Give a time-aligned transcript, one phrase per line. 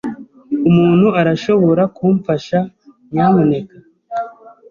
[0.69, 2.59] Umuntu arashobora kumfasha,
[3.13, 3.75] nyamuneka?